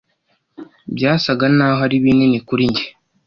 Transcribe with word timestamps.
byasaga 0.95 1.45
naho 1.57 1.79
ari 1.85 1.95
binini 2.03 2.37
kuri 2.47 2.63
njye. 2.71 2.85